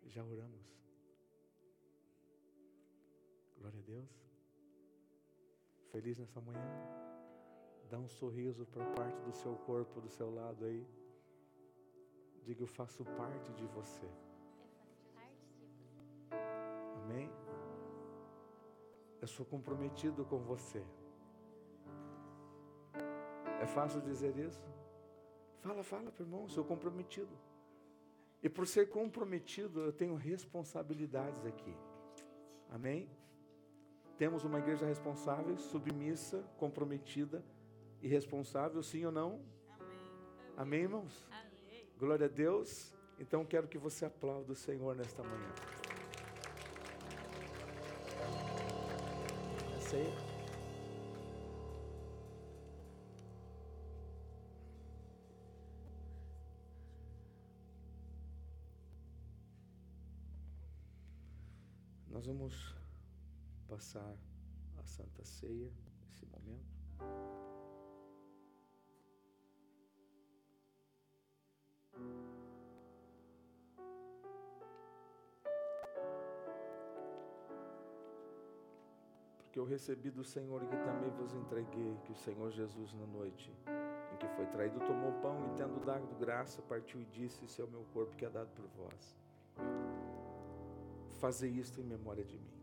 [0.08, 0.68] Já oramos.
[3.58, 4.10] Glória a Deus.
[5.92, 7.21] Feliz nessa manhã.
[7.92, 10.88] Dá um sorriso para parte do seu corpo, do seu lado aí.
[12.46, 14.10] Diga, eu faço parte de você.
[17.04, 17.30] Amém?
[19.22, 20.82] Eu sou comprometido com você.
[23.62, 24.66] É fácil dizer isso?
[25.60, 27.38] Fala, fala, meu irmão, sou comprometido.
[28.42, 31.76] E por ser comprometido, eu tenho responsabilidades aqui.
[32.70, 33.10] Amém?
[34.18, 37.44] Temos uma igreja responsável, submissa, comprometida
[38.02, 39.42] e responsável, sim ou não?
[39.70, 40.00] Amém,
[40.58, 41.28] Amém irmãos?
[41.32, 41.88] Amém.
[41.98, 42.94] Glória a Deus.
[43.20, 45.54] Então quero que você aplaude o Senhor nesta manhã.
[49.92, 50.16] ceia.
[62.08, 62.74] Nós vamos
[63.68, 64.16] passar
[64.78, 65.74] a Santa Ceia
[66.06, 66.82] nesse momento.
[79.52, 83.06] Que eu recebi do Senhor e que também vos entreguei, que o Senhor Jesus, na
[83.06, 83.54] noite
[84.14, 87.66] em que foi traído, tomou pão e, tendo dado graça, partiu e disse: Esse é
[87.66, 89.18] o meu corpo que é dado por vós.
[91.20, 92.62] Fazei isto em memória de mim.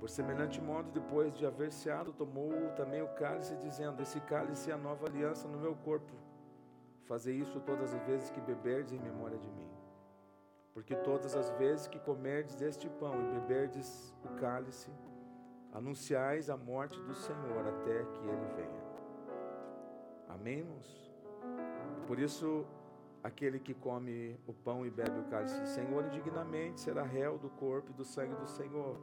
[0.00, 4.74] Por semelhante modo, depois de haver ceado, tomou também o cálice, dizendo: Esse cálice é
[4.74, 6.12] a nova aliança no meu corpo.
[7.04, 9.70] Fazei isso todas as vezes que beberdes em memória de mim.
[10.74, 14.90] Porque todas as vezes que comerdes deste pão e beberdes o cálice,
[15.76, 18.86] anunciais a morte do Senhor até que ele venha.
[20.26, 21.12] Amém, irmãos?
[22.06, 22.64] Por isso,
[23.22, 27.50] aquele que come o pão e bebe o cálice do Senhor indignamente será réu do
[27.50, 28.98] corpo e do sangue do Senhor.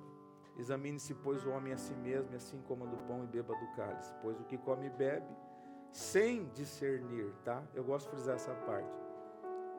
[0.58, 3.68] Examine-se, pois, o homem a si mesmo, e assim coma do pão e beba do
[3.76, 4.12] cálice.
[4.24, 5.32] Pois o que come e bebe,
[5.92, 7.64] sem discernir, tá?
[7.76, 9.00] Eu gosto de frisar essa parte.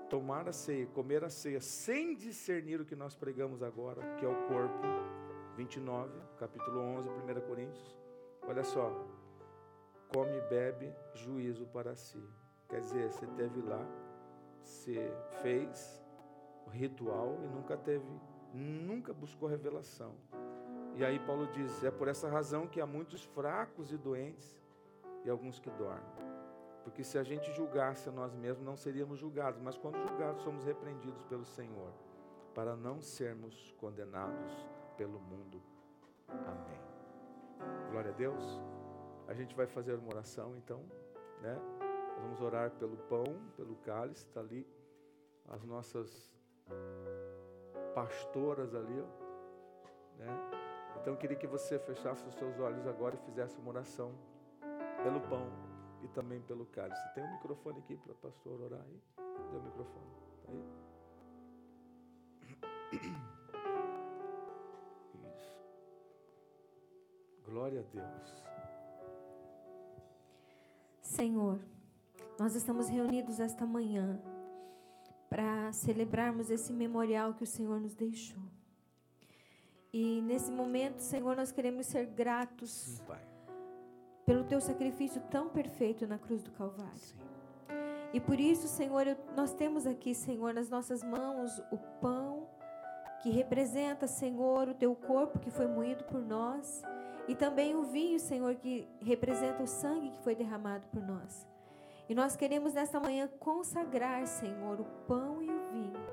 [0.09, 4.29] Tomar a ceia, comer a ceia, sem discernir o que nós pregamos agora, que é
[4.29, 4.79] o corpo
[5.57, 7.97] 29, capítulo 11, 1 Coríntios.
[8.43, 8.91] Olha só.
[10.13, 12.23] Come e bebe juízo para si.
[12.69, 13.87] Quer dizer, você teve lá,
[14.61, 16.05] você fez
[16.67, 18.05] o ritual e nunca teve,
[18.53, 20.15] nunca buscou revelação.
[20.97, 24.61] E aí Paulo diz: é por essa razão que há muitos fracos e doentes
[25.25, 26.25] e alguns que dormem.
[26.83, 30.65] Porque se a gente julgasse a nós mesmos, não seríamos julgados, mas quando julgados, somos
[30.65, 31.93] repreendidos pelo Senhor,
[32.55, 35.63] para não sermos condenados pelo mundo.
[36.29, 36.81] Amém.
[37.91, 38.61] Glória a Deus.
[39.29, 40.85] A gente vai fazer uma oração então,
[41.41, 41.57] né?
[42.21, 43.25] Vamos orar pelo pão,
[43.57, 44.67] pelo cálice, está ali.
[45.49, 46.35] As nossas
[47.95, 49.07] pastoras ali, ó,
[50.19, 50.27] né?
[51.01, 54.15] Então eu queria que você fechasse os seus olhos agora e fizesse uma oração
[55.03, 55.47] pelo pão
[56.03, 57.15] e também pelo cálice.
[57.15, 59.03] Tem um microfone aqui para o pastor orar aí?
[59.51, 60.07] Dê o microfone.
[60.47, 60.65] Tá aí?
[67.47, 68.45] Glória a Deus.
[71.01, 71.59] Senhor,
[72.39, 74.21] nós estamos reunidos esta manhã
[75.29, 78.43] para celebrarmos esse memorial que o Senhor nos deixou.
[79.93, 83.03] E nesse momento, Senhor, nós queremos ser gratos Sim,
[84.27, 86.97] pelo teu sacrifício tão perfeito na cruz do Calvário.
[86.97, 87.17] Sim.
[88.13, 92.49] E por isso, Senhor, eu- nós temos aqui, Senhor, nas nossas mãos o pão
[93.23, 96.83] que representa, Senhor, o teu corpo que foi moído por nós,
[97.27, 101.47] e também o vinho, Senhor, que representa o sangue que foi derramado por nós.
[102.09, 106.07] E nós queremos nesta manhã consagrar, Senhor, o pão e o vinho.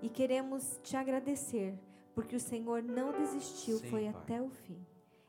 [0.00, 1.78] E queremos te agradecer,
[2.14, 4.22] porque o Senhor não desistiu, Sim, foi Pai.
[4.22, 4.84] até o fim.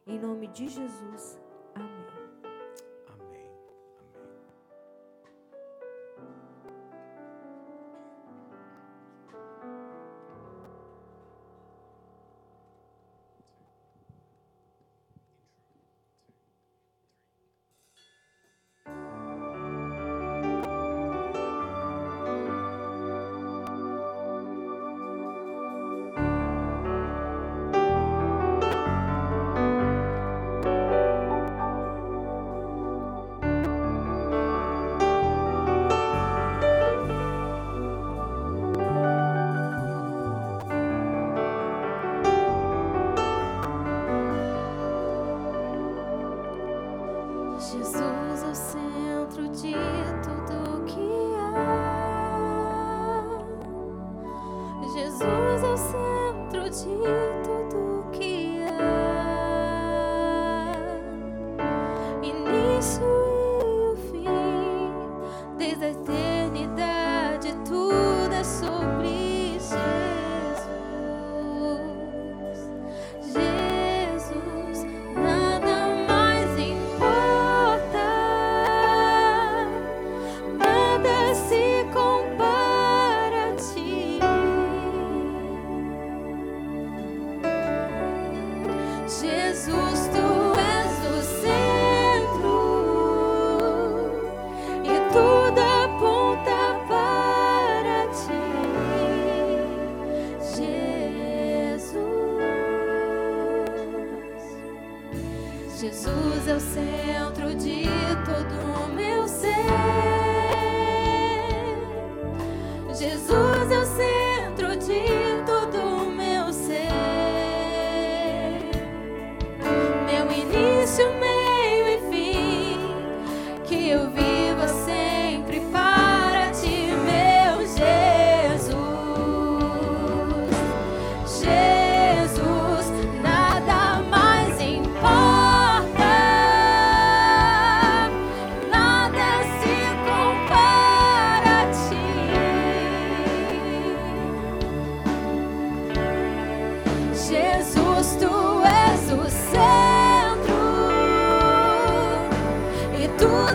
[0.05, 1.37] Em nome de Jesus.
[1.75, 1.89] Amém.
[1.89, 2.06] Amém.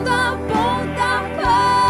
[0.02, 1.81] E tudo aponta para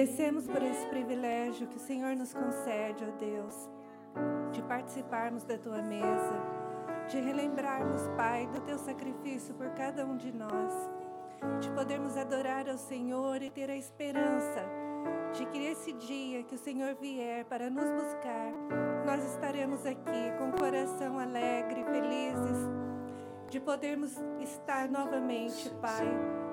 [0.00, 3.68] agradecemos por esse privilégio que o Senhor nos concede, ó Deus,
[4.50, 6.40] de participarmos da tua mesa,
[7.06, 10.72] de relembrarmos, Pai, do teu sacrifício por cada um de nós,
[11.60, 14.64] de podermos adorar ao Senhor e ter a esperança
[15.34, 18.52] de que esse dia que o Senhor vier para nos buscar,
[19.04, 22.58] nós estaremos aqui com o coração alegre, felizes,
[23.50, 26.08] de podermos estar novamente, Pai,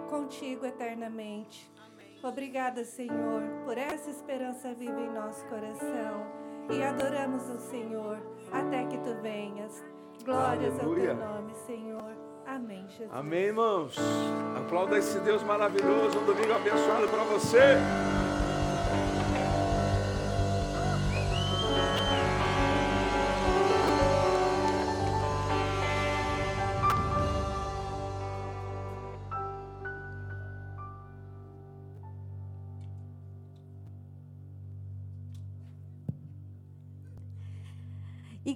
[0.09, 1.77] contigo eternamente.
[2.23, 3.36] Obrigada, Senhor,
[3.67, 6.25] por essa esperança viva em nosso coração.
[6.69, 8.17] E adoramos o Senhor
[8.49, 9.83] até que tu venhas.
[10.23, 11.11] Glórias Aleluia.
[11.11, 12.17] ao teu nome, Senhor.
[12.45, 13.11] Amém, Jesus.
[13.11, 13.97] Amém, irmãos.
[14.57, 16.17] Aplauda esse Deus maravilhoso.
[16.17, 17.75] Um domingo abençoado para você.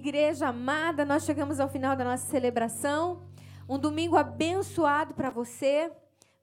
[0.04, 3.22] Igreja amada, nós chegamos ao final da nossa celebração.
[3.68, 5.92] Um domingo abençoado para você.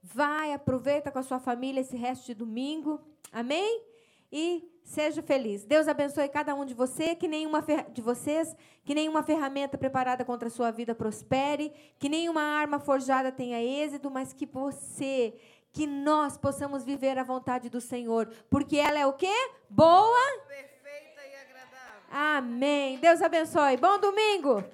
[0.02, 2.98] Vai, aproveita com a sua família esse resto de domingo.
[3.30, 3.84] Amém?
[4.32, 5.66] E seja feliz.
[5.66, 10.48] Deus abençoe cada um de você, que nenhuma de vocês, que nenhuma ferramenta preparada contra
[10.48, 15.34] a sua vida prospere, que nenhuma arma forjada tenha êxito, mas que você,
[15.70, 19.50] que nós possamos viver a vontade do Senhor, porque ela é o quê?
[19.68, 20.16] Boa,
[22.10, 22.98] Amém.
[22.98, 23.76] Deus abençoe.
[23.76, 24.64] Bom domingo.